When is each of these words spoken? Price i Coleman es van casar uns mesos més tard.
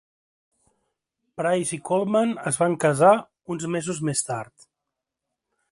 Price 1.41 1.75
i 1.77 1.79
Coleman 1.89 2.33
es 2.53 2.59
van 2.63 2.79
casar 2.87 3.13
uns 3.57 3.71
mesos 3.77 4.05
més 4.09 4.29
tard. 4.31 4.71